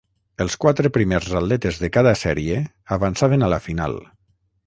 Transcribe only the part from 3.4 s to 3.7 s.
a la